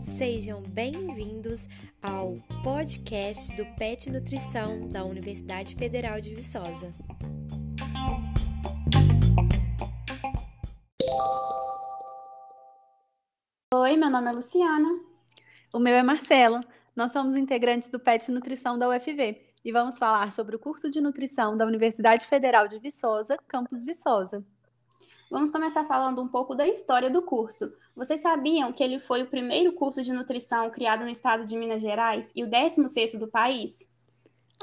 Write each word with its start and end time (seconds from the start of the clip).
Sejam 0.00 0.62
bem-vindos 0.62 1.68
ao 2.02 2.36
podcast 2.62 3.54
do 3.56 3.66
PET 3.76 4.10
Nutrição 4.10 4.88
da 4.88 5.04
Universidade 5.04 5.74
Federal 5.74 6.20
de 6.20 6.34
Viçosa. 6.34 6.92
Oi, 13.74 13.96
meu 13.96 14.10
nome 14.10 14.28
é 14.28 14.32
Luciana. 14.32 14.88
O 15.72 15.78
meu 15.78 15.94
é 15.94 16.02
Marcela. 16.02 16.60
Nós 16.94 17.12
somos 17.12 17.36
integrantes 17.36 17.88
do 17.88 18.00
PET 18.00 18.30
Nutrição 18.30 18.78
da 18.78 18.88
UFV 18.88 19.42
e 19.64 19.72
vamos 19.72 19.98
falar 19.98 20.32
sobre 20.32 20.54
o 20.54 20.58
curso 20.58 20.90
de 20.90 21.00
nutrição 21.00 21.56
da 21.56 21.66
Universidade 21.66 22.24
Federal 22.24 22.68
de 22.68 22.78
Viçosa, 22.78 23.36
campus 23.48 23.82
Viçosa. 23.82 24.44
Vamos 25.28 25.50
começar 25.50 25.82
falando 25.84 26.22
um 26.22 26.28
pouco 26.28 26.54
da 26.54 26.68
história 26.68 27.10
do 27.10 27.20
curso. 27.20 27.74
Vocês 27.96 28.20
sabiam 28.20 28.70
que 28.70 28.82
ele 28.82 29.00
foi 29.00 29.22
o 29.22 29.26
primeiro 29.26 29.72
curso 29.72 30.00
de 30.00 30.12
nutrição 30.12 30.70
criado 30.70 31.02
no 31.02 31.10
estado 31.10 31.44
de 31.44 31.56
Minas 31.56 31.82
Gerais 31.82 32.32
e 32.36 32.44
o 32.44 32.46
16º 32.46 33.18
do 33.18 33.26
país? 33.26 33.88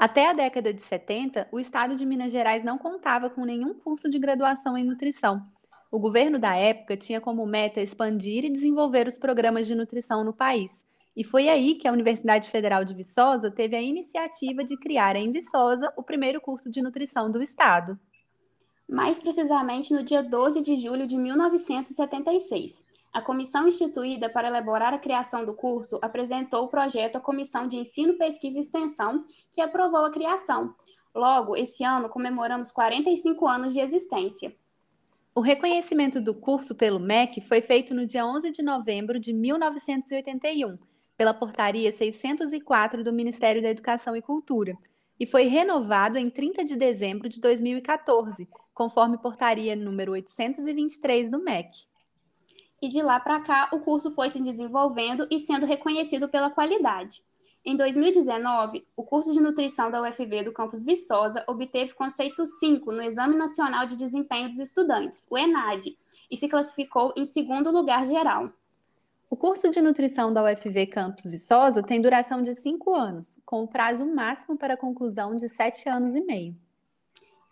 Até 0.00 0.30
a 0.30 0.32
década 0.32 0.72
de 0.72 0.80
70, 0.80 1.48
o 1.52 1.60
estado 1.60 1.94
de 1.94 2.06
Minas 2.06 2.32
Gerais 2.32 2.64
não 2.64 2.78
contava 2.78 3.28
com 3.28 3.44
nenhum 3.44 3.74
curso 3.74 4.08
de 4.08 4.18
graduação 4.18 4.76
em 4.78 4.84
nutrição. 4.84 5.46
O 5.92 5.98
governo 5.98 6.38
da 6.38 6.56
época 6.56 6.96
tinha 6.96 7.20
como 7.20 7.44
meta 7.44 7.82
expandir 7.82 8.42
e 8.46 8.50
desenvolver 8.50 9.06
os 9.06 9.18
programas 9.18 9.66
de 9.66 9.74
nutrição 9.74 10.24
no 10.24 10.32
país. 10.32 10.82
E 11.14 11.22
foi 11.22 11.50
aí 11.50 11.74
que 11.74 11.86
a 11.86 11.92
Universidade 11.92 12.48
Federal 12.48 12.86
de 12.86 12.94
Viçosa 12.94 13.50
teve 13.50 13.76
a 13.76 13.82
iniciativa 13.82 14.64
de 14.64 14.78
criar 14.78 15.14
em 15.14 15.30
Viçosa 15.30 15.92
o 15.94 16.02
primeiro 16.02 16.40
curso 16.40 16.70
de 16.70 16.80
nutrição 16.80 17.30
do 17.30 17.42
estado 17.42 18.00
mais 18.88 19.18
precisamente 19.18 19.92
no 19.92 20.02
dia 20.02 20.22
12 20.22 20.62
de 20.62 20.76
julho 20.76 21.06
de 21.06 21.16
1976. 21.16 22.84
A 23.12 23.22
comissão 23.22 23.68
instituída 23.68 24.28
para 24.28 24.48
elaborar 24.48 24.92
a 24.92 24.98
criação 24.98 25.44
do 25.44 25.54
curso 25.54 25.98
apresentou 26.02 26.64
o 26.64 26.68
projeto 26.68 27.16
à 27.16 27.20
Comissão 27.20 27.66
de 27.66 27.76
Ensino, 27.76 28.18
Pesquisa 28.18 28.58
e 28.58 28.60
Extensão, 28.60 29.24
que 29.50 29.60
aprovou 29.60 30.04
a 30.04 30.10
criação. 30.10 30.74
Logo, 31.14 31.56
esse 31.56 31.84
ano 31.84 32.08
comemoramos 32.08 32.72
45 32.72 33.46
anos 33.46 33.72
de 33.72 33.80
existência. 33.80 34.54
O 35.32 35.40
reconhecimento 35.40 36.20
do 36.20 36.34
curso 36.34 36.74
pelo 36.74 36.98
MEC 36.98 37.40
foi 37.40 37.60
feito 37.60 37.94
no 37.94 38.04
dia 38.04 38.26
11 38.26 38.50
de 38.50 38.62
novembro 38.62 39.18
de 39.18 39.32
1981, 39.32 40.76
pela 41.16 41.32
Portaria 41.32 41.90
604 41.92 43.04
do 43.04 43.12
Ministério 43.12 43.62
da 43.62 43.70
Educação 43.70 44.16
e 44.16 44.22
Cultura, 44.22 44.76
e 45.18 45.24
foi 45.24 45.44
renovado 45.46 46.18
em 46.18 46.28
30 46.28 46.64
de 46.64 46.76
dezembro 46.76 47.28
de 47.28 47.40
2014, 47.40 48.48
conforme 48.74 49.16
portaria 49.16 49.76
número 49.76 50.12
823 50.12 51.30
do 51.30 51.38
MEC. 51.38 51.70
E 52.82 52.88
de 52.88 53.00
lá 53.00 53.18
para 53.18 53.40
cá, 53.40 53.70
o 53.72 53.80
curso 53.80 54.10
foi 54.10 54.28
se 54.28 54.42
desenvolvendo 54.42 55.26
e 55.30 55.38
sendo 55.38 55.64
reconhecido 55.64 56.28
pela 56.28 56.50
qualidade. 56.50 57.22
Em 57.64 57.74
2019, 57.76 58.86
o 58.94 59.02
curso 59.02 59.32
de 59.32 59.40
nutrição 59.40 59.90
da 59.90 60.02
UFV 60.02 60.42
do 60.42 60.52
campus 60.52 60.84
Viçosa 60.84 61.42
obteve 61.46 61.94
conceito 61.94 62.44
5 62.44 62.92
no 62.92 63.00
Exame 63.00 63.38
Nacional 63.38 63.86
de 63.86 63.96
Desempenho 63.96 64.50
dos 64.50 64.58
Estudantes, 64.58 65.26
o 65.30 65.38
ENAD, 65.38 65.96
e 66.30 66.36
se 66.36 66.46
classificou 66.46 67.14
em 67.16 67.24
segundo 67.24 67.70
lugar 67.70 68.06
geral. 68.06 68.52
O 69.30 69.36
curso 69.36 69.70
de 69.70 69.80
nutrição 69.80 70.30
da 70.30 70.44
UFV 70.44 70.86
Campus 70.88 71.24
Viçosa 71.24 71.82
tem 71.82 72.02
duração 72.02 72.42
de 72.42 72.54
cinco 72.54 72.94
anos, 72.94 73.40
com 73.46 73.64
o 73.64 73.68
prazo 73.68 74.04
máximo 74.04 74.58
para 74.58 74.76
conclusão 74.76 75.34
de 75.34 75.48
sete 75.48 75.88
anos 75.88 76.14
e 76.14 76.20
meio. 76.20 76.54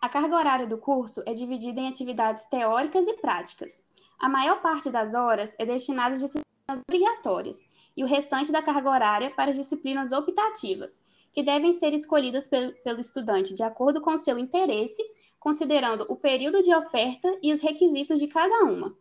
A 0.03 0.09
carga 0.09 0.35
horária 0.35 0.67
do 0.67 0.77
curso 0.77 1.23
é 1.25 1.33
dividida 1.33 1.79
em 1.79 1.87
atividades 1.87 2.45
teóricas 2.47 3.07
e 3.07 3.13
práticas. 3.13 3.85
A 4.19 4.27
maior 4.27 4.61
parte 4.61 4.89
das 4.89 5.13
horas 5.13 5.55
é 5.57 5.65
destinada 5.65 6.13
às 6.13 6.19
disciplinas 6.19 6.81
obrigatórias 6.85 7.65
e 7.95 8.03
o 8.03 8.05
restante 8.05 8.51
da 8.51 8.61
carga 8.61 8.89
horária 8.89 9.31
para 9.31 9.51
as 9.51 9.55
disciplinas 9.55 10.11
optativas, 10.11 11.01
que 11.31 11.41
devem 11.41 11.71
ser 11.71 11.93
escolhidas 11.93 12.49
pelo, 12.49 12.73
pelo 12.83 12.99
estudante 12.99 13.53
de 13.53 13.63
acordo 13.63 14.01
com 14.01 14.17
seu 14.17 14.37
interesse, 14.37 15.01
considerando 15.39 16.05
o 16.09 16.17
período 16.17 16.61
de 16.61 16.75
oferta 16.75 17.39
e 17.41 17.53
os 17.53 17.61
requisitos 17.61 18.19
de 18.19 18.27
cada 18.27 18.65
uma. 18.65 18.93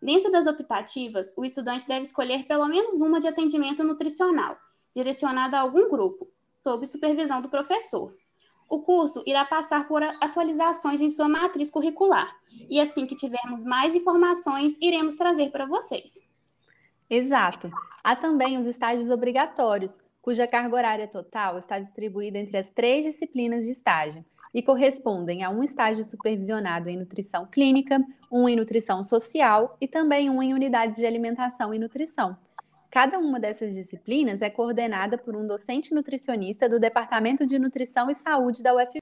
Dentro 0.00 0.30
das 0.30 0.46
optativas, 0.46 1.34
o 1.36 1.44
estudante 1.44 1.86
deve 1.86 2.04
escolher 2.04 2.46
pelo 2.46 2.66
menos 2.68 3.02
uma 3.02 3.20
de 3.20 3.28
atendimento 3.28 3.84
nutricional, 3.84 4.56
direcionada 4.94 5.58
a 5.58 5.60
algum 5.60 5.90
grupo, 5.90 6.26
sob 6.64 6.86
supervisão 6.86 7.42
do 7.42 7.50
professor. 7.50 8.16
O 8.68 8.80
curso 8.80 9.22
irá 9.26 9.44
passar 9.44 9.88
por 9.88 10.02
atualizações 10.02 11.00
em 11.00 11.08
sua 11.08 11.28
matriz 11.28 11.70
curricular. 11.70 12.36
E 12.68 12.78
assim 12.78 13.06
que 13.06 13.16
tivermos 13.16 13.64
mais 13.64 13.94
informações, 13.94 14.76
iremos 14.80 15.16
trazer 15.16 15.50
para 15.50 15.64
vocês. 15.64 16.26
Exato. 17.08 17.70
Há 18.04 18.14
também 18.14 18.58
os 18.58 18.66
estágios 18.66 19.08
obrigatórios, 19.08 19.98
cuja 20.20 20.46
carga 20.46 20.76
horária 20.76 21.08
total 21.08 21.58
está 21.58 21.78
distribuída 21.78 22.38
entre 22.38 22.58
as 22.58 22.70
três 22.70 23.04
disciplinas 23.04 23.64
de 23.64 23.70
estágio 23.70 24.22
e 24.52 24.62
correspondem 24.62 25.42
a 25.42 25.50
um 25.50 25.62
estágio 25.62 26.04
supervisionado 26.04 26.88
em 26.88 26.96
nutrição 26.96 27.46
clínica, 27.46 27.98
um 28.30 28.48
em 28.48 28.56
nutrição 28.56 29.02
social 29.02 29.74
e 29.80 29.88
também 29.88 30.28
um 30.28 30.42
em 30.42 30.52
unidades 30.52 30.96
de 30.98 31.06
alimentação 31.06 31.72
e 31.72 31.78
nutrição. 31.78 32.36
Cada 32.90 33.18
uma 33.18 33.38
dessas 33.38 33.74
disciplinas 33.74 34.40
é 34.40 34.48
coordenada 34.48 35.18
por 35.18 35.36
um 35.36 35.46
docente 35.46 35.94
nutricionista 35.94 36.68
do 36.68 36.80
Departamento 36.80 37.46
de 37.46 37.58
Nutrição 37.58 38.10
e 38.10 38.14
Saúde 38.14 38.62
da 38.62 38.74
UFV. 38.74 39.00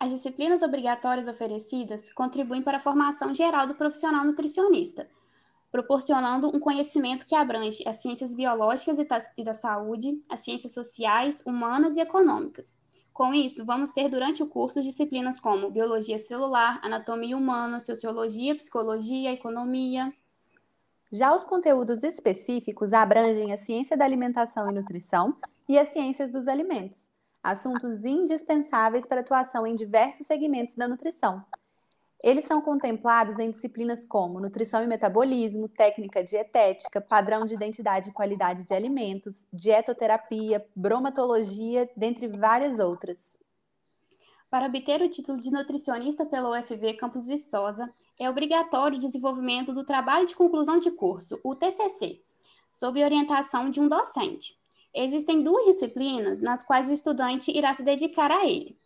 As 0.00 0.10
disciplinas 0.10 0.62
obrigatórias 0.62 1.28
oferecidas 1.28 2.12
contribuem 2.12 2.60
para 2.60 2.78
a 2.78 2.80
formação 2.80 3.32
geral 3.32 3.68
do 3.68 3.74
profissional 3.74 4.24
nutricionista, 4.24 5.06
proporcionando 5.70 6.48
um 6.48 6.58
conhecimento 6.58 7.24
que 7.24 7.36
abrange 7.36 7.86
as 7.86 8.02
ciências 8.02 8.34
biológicas 8.34 8.98
e 9.36 9.44
da 9.44 9.54
saúde, 9.54 10.18
as 10.28 10.40
ciências 10.40 10.74
sociais, 10.74 11.44
humanas 11.46 11.96
e 11.96 12.00
econômicas. 12.00 12.80
Com 13.12 13.32
isso, 13.32 13.64
vamos 13.64 13.90
ter 13.90 14.08
durante 14.08 14.42
o 14.42 14.46
curso 14.46 14.82
disciplinas 14.82 15.38
como 15.38 15.70
biologia 15.70 16.18
celular, 16.18 16.80
anatomia 16.82 17.36
humana, 17.36 17.78
sociologia, 17.78 18.56
psicologia, 18.56 19.32
economia, 19.32 20.12
já 21.12 21.34
os 21.34 21.44
conteúdos 21.44 22.02
específicos 22.02 22.92
abrangem 22.92 23.52
a 23.52 23.56
ciência 23.56 23.96
da 23.96 24.04
alimentação 24.04 24.70
e 24.70 24.74
nutrição 24.74 25.36
e 25.68 25.78
as 25.78 25.88
ciências 25.88 26.30
dos 26.30 26.46
alimentos, 26.46 27.08
assuntos 27.42 28.04
indispensáveis 28.04 29.06
para 29.06 29.20
atuação 29.20 29.66
em 29.66 29.74
diversos 29.74 30.26
segmentos 30.26 30.76
da 30.76 30.86
nutrição. 30.86 31.44
Eles 32.22 32.44
são 32.44 32.60
contemplados 32.60 33.38
em 33.38 33.50
disciplinas 33.50 34.04
como 34.04 34.40
nutrição 34.40 34.84
e 34.84 34.86
metabolismo, 34.86 35.68
técnica 35.68 36.22
dietética, 36.22 37.00
padrão 37.00 37.46
de 37.46 37.54
identidade 37.54 38.10
e 38.10 38.12
qualidade 38.12 38.64
de 38.64 38.74
alimentos, 38.74 39.46
dietoterapia, 39.52 40.64
bromatologia, 40.76 41.88
dentre 41.96 42.28
várias 42.28 42.78
outras. 42.78 43.39
Para 44.50 44.66
obter 44.66 45.00
o 45.00 45.08
título 45.08 45.38
de 45.38 45.48
nutricionista 45.48 46.26
pela 46.26 46.50
UFV 46.58 46.94
Campus 46.94 47.24
Viçosa, 47.24 47.88
é 48.18 48.28
obrigatório 48.28 48.98
o 48.98 49.00
desenvolvimento 49.00 49.72
do 49.72 49.84
trabalho 49.84 50.26
de 50.26 50.34
conclusão 50.34 50.80
de 50.80 50.90
curso, 50.90 51.40
o 51.44 51.54
TCC, 51.54 52.20
sob 52.68 53.02
orientação 53.04 53.70
de 53.70 53.80
um 53.80 53.88
docente. 53.88 54.58
Existem 54.92 55.40
duas 55.44 55.66
disciplinas 55.66 56.40
nas 56.40 56.64
quais 56.64 56.90
o 56.90 56.92
estudante 56.92 57.56
irá 57.56 57.72
se 57.72 57.84
dedicar 57.84 58.32
a 58.32 58.44
ele. 58.44 58.76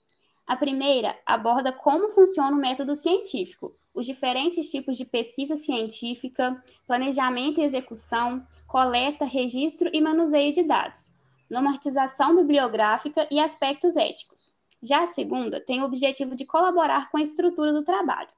A 0.46 0.54
primeira 0.54 1.18
aborda 1.24 1.72
como 1.72 2.10
funciona 2.10 2.54
o 2.54 2.60
método 2.60 2.94
científico, 2.94 3.72
os 3.94 4.04
diferentes 4.04 4.70
tipos 4.70 4.98
de 4.98 5.06
pesquisa 5.06 5.56
científica, 5.56 6.62
planejamento 6.86 7.62
e 7.62 7.64
execução, 7.64 8.46
coleta, 8.66 9.24
registro 9.24 9.88
e 9.94 10.02
manuseio 10.02 10.52
de 10.52 10.62
dados, 10.62 11.16
normatização 11.48 12.36
bibliográfica 12.36 13.26
e 13.30 13.40
aspectos 13.40 13.96
éticos. 13.96 14.52
Já 14.84 15.04
a 15.04 15.06
segunda 15.06 15.64
tem 15.64 15.80
o 15.80 15.86
objetivo 15.86 16.36
de 16.36 16.44
colaborar 16.44 17.10
com 17.10 17.16
a 17.16 17.22
estrutura 17.22 17.72
do 17.72 17.82
trabalho, 17.82 18.28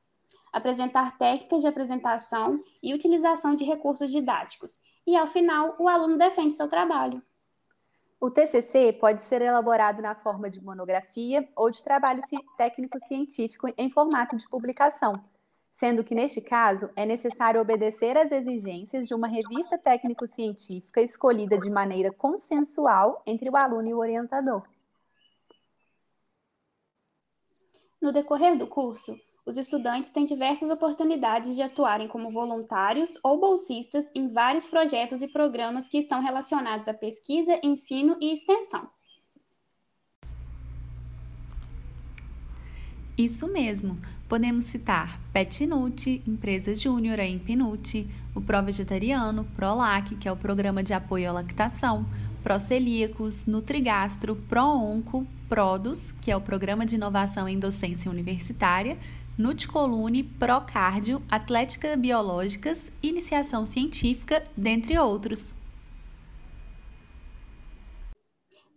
apresentar 0.53 1.19
técnicas 1.19 1.63
de 1.63 1.67
apresentação 1.67 2.63
e 2.81 2.95
utilização 2.95 3.57
de 3.57 3.65
recursos 3.65 4.13
didáticos, 4.13 4.79
e 5.05 5.17
ao 5.17 5.27
final 5.27 5.75
o 5.77 5.89
aluno 5.89 6.17
defende 6.17 6.55
seu 6.55 6.69
trabalho. 6.69 7.21
O 8.21 8.31
TCC 8.31 8.93
pode 8.93 9.23
ser 9.23 9.43
elaborado 9.43 10.01
na 10.01 10.15
forma 10.15 10.49
de 10.49 10.63
monografia 10.63 11.45
ou 11.57 11.69
de 11.69 11.83
trabalho 11.83 12.23
técnico-científico 12.57 13.67
em 13.77 13.91
formato 13.91 14.37
de 14.37 14.49
publicação, 14.49 15.21
sendo 15.73 16.05
que, 16.05 16.15
neste 16.15 16.41
caso, 16.41 16.89
é 16.95 17.05
necessário 17.05 17.61
obedecer 17.61 18.17
às 18.17 18.31
exigências 18.31 19.09
de 19.09 19.15
uma 19.15 19.27
revista 19.27 19.77
técnico-científica 19.77 21.01
escolhida 21.03 21.59
de 21.59 21.69
maneira 21.69 22.13
consensual 22.13 23.21
entre 23.27 23.51
o 23.51 23.57
aluno 23.57 23.89
e 23.89 23.95
o 23.95 23.99
orientador. 23.99 24.63
No 28.01 28.13
decorrer 28.13 28.57
do 28.57 28.67
curso, 28.67 29.19
os 29.47 29.57
estudantes 29.57 30.11
têm 30.11 30.25
diversas 30.25 30.71
oportunidades 30.71 31.55
de 31.55 31.63
atuarem 31.63 32.09
como 32.09 32.31
voluntários 32.31 33.19
ou 33.23 33.39
bolsistas 33.39 34.11
em 34.15 34.29
vários 34.29 34.67
projetos 34.67 35.23
e 35.23 35.29
programas 35.29 35.89
que 35.89 35.99
estão 35.99 36.21
relacionados 36.21 36.89
à 36.89 36.95
pesquisa, 36.95 37.59
ensino 37.63 38.17
e 38.21 38.33
extensão. 38.33 38.91
Isso 43.17 43.47
mesmo. 43.49 43.97
Podemos 44.29 44.65
citar 44.65 45.21
Petnut, 45.33 46.23
Empresa 46.27 46.75
Júnior, 46.75 47.21
a 47.21 47.25
Impinut, 47.25 48.07
o 48.35 48.41
Pro 48.41 48.63
Vegetariano, 48.63 49.45
Prolac, 49.57 50.17
que 50.17 50.29
é 50.29 50.33
o 50.33 50.37
programa 50.37 50.83
de 50.83 50.93
apoio 50.93 51.31
à 51.31 51.33
lactação, 51.33 52.05
Procelíacos, 52.43 53.47
Nutrigastro, 53.47 54.37
Proonco, 54.49 55.27
Produs, 55.49 56.13
que 56.13 56.31
é 56.31 56.37
o 56.37 56.41
programa 56.41 56.85
de 56.85 56.97
inovação 56.97 57.49
em 57.49 57.59
docência 57.59 58.11
universitária, 58.11 58.99
Nutcolune, 59.39 60.23
Procardio, 60.23 61.23
Atlética 61.31 61.97
Biológicas, 61.97 62.91
Iniciação 63.03 63.67
Científica, 63.67 64.43
dentre 64.57 64.99
outros. 64.99 65.55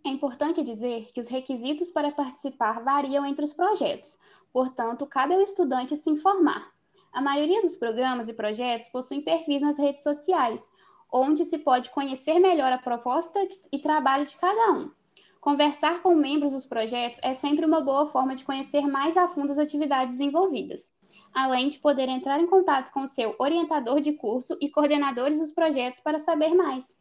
É 0.04 0.08
importante 0.10 0.62
dizer 0.62 1.10
que 1.12 1.20
os 1.20 1.28
requisitos 1.28 1.90
para 1.90 2.12
participar 2.12 2.82
variam 2.82 3.24
entre 3.24 3.44
os 3.44 3.52
projetos, 3.52 4.18
portanto, 4.52 5.06
cabe 5.06 5.34
ao 5.34 5.40
estudante 5.40 5.96
se 5.96 6.10
informar. 6.10 6.72
A 7.12 7.20
maioria 7.20 7.60
dos 7.60 7.76
programas 7.76 8.28
e 8.28 8.32
projetos 8.32 8.88
possuem 8.88 9.20
perfis 9.20 9.62
nas 9.62 9.78
redes 9.78 10.02
sociais, 10.02 10.70
onde 11.12 11.44
se 11.44 11.58
pode 11.58 11.90
conhecer 11.90 12.38
melhor 12.38 12.72
a 12.72 12.78
proposta 12.78 13.40
e 13.72 13.78
trabalho 13.78 14.24
de 14.24 14.36
cada 14.36 14.72
um. 14.72 14.90
Conversar 15.40 16.02
com 16.02 16.14
membros 16.14 16.52
dos 16.52 16.66
projetos 16.66 17.18
é 17.22 17.32
sempre 17.32 17.64
uma 17.64 17.80
boa 17.80 18.04
forma 18.04 18.36
de 18.36 18.44
conhecer 18.44 18.86
mais 18.86 19.16
a 19.16 19.26
fundo 19.26 19.50
as 19.50 19.58
atividades 19.58 20.20
envolvidas, 20.20 20.92
além 21.34 21.70
de 21.70 21.78
poder 21.78 22.10
entrar 22.10 22.38
em 22.38 22.46
contato 22.46 22.92
com 22.92 23.06
seu 23.06 23.34
orientador 23.38 24.02
de 24.02 24.12
curso 24.12 24.58
e 24.60 24.68
coordenadores 24.68 25.38
dos 25.38 25.50
projetos 25.50 26.02
para 26.02 26.18
saber 26.18 26.52
mais. 26.52 26.94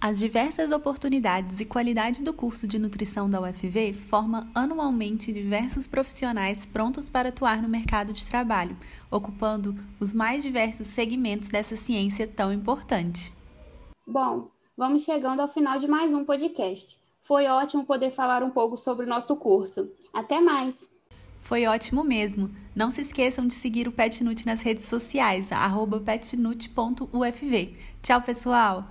As 0.00 0.18
diversas 0.18 0.72
oportunidades 0.72 1.60
e 1.60 1.64
qualidade 1.64 2.20
do 2.20 2.34
curso 2.34 2.66
de 2.66 2.80
nutrição 2.80 3.30
da 3.30 3.40
UFV 3.40 3.94
forma 3.94 4.50
anualmente 4.52 5.32
diversos 5.32 5.86
profissionais 5.86 6.66
prontos 6.66 7.08
para 7.08 7.28
atuar 7.28 7.62
no 7.62 7.68
mercado 7.68 8.12
de 8.12 8.26
trabalho, 8.28 8.76
ocupando 9.08 9.72
os 10.00 10.12
mais 10.12 10.42
diversos 10.42 10.88
segmentos 10.88 11.48
dessa 11.48 11.76
ciência 11.76 12.26
tão 12.26 12.52
importante. 12.52 13.32
Bom, 14.04 14.50
vamos 14.76 15.04
chegando 15.04 15.40
ao 15.40 15.48
final 15.48 15.78
de 15.78 15.86
mais 15.86 16.12
um 16.12 16.24
podcast. 16.24 17.03
Foi 17.24 17.46
ótimo 17.46 17.86
poder 17.86 18.10
falar 18.10 18.42
um 18.42 18.50
pouco 18.50 18.76
sobre 18.76 19.06
o 19.06 19.08
nosso 19.08 19.34
curso. 19.36 19.90
Até 20.12 20.38
mais! 20.40 20.90
Foi 21.40 21.64
ótimo 21.64 22.04
mesmo. 22.04 22.50
Não 22.76 22.90
se 22.90 23.00
esqueçam 23.00 23.46
de 23.46 23.54
seguir 23.54 23.88
o 23.88 23.92
Petnut 23.92 24.44
nas 24.44 24.60
redes 24.60 24.84
sociais, 24.84 25.50
petnut.ufv. 26.04 27.76
Tchau, 28.02 28.20
pessoal! 28.20 28.84